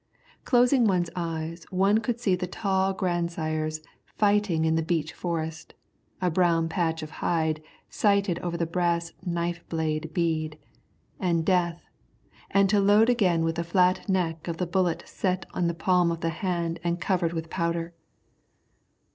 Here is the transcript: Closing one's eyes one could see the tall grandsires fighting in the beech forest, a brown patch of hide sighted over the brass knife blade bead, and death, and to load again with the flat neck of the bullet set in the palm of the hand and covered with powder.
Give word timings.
Closing 0.45 0.85
one's 0.85 1.11
eyes 1.15 1.63
one 1.69 1.99
could 1.99 2.19
see 2.19 2.35
the 2.35 2.47
tall 2.47 2.91
grandsires 2.91 3.81
fighting 4.17 4.65
in 4.65 4.73
the 4.73 4.81
beech 4.81 5.13
forest, 5.13 5.75
a 6.19 6.31
brown 6.31 6.67
patch 6.67 7.03
of 7.03 7.11
hide 7.21 7.61
sighted 7.87 8.39
over 8.39 8.57
the 8.57 8.65
brass 8.65 9.11
knife 9.23 9.63
blade 9.69 10.11
bead, 10.11 10.57
and 11.19 11.45
death, 11.45 11.83
and 12.49 12.67
to 12.67 12.79
load 12.79 13.11
again 13.11 13.43
with 13.43 13.57
the 13.57 13.63
flat 13.63 14.09
neck 14.09 14.47
of 14.47 14.57
the 14.57 14.65
bullet 14.65 15.03
set 15.05 15.45
in 15.55 15.67
the 15.67 15.75
palm 15.75 16.09
of 16.09 16.21
the 16.21 16.29
hand 16.29 16.79
and 16.83 16.99
covered 16.99 17.31
with 17.33 17.51
powder. 17.51 17.93